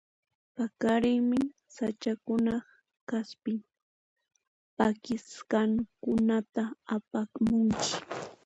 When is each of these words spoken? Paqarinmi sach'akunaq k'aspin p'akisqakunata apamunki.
Paqarinmi 0.55 1.39
sach'akunaq 1.75 2.65
k'aspin 3.07 3.57
p'akisqakunata 4.75 6.63
apamunki. 6.95 7.91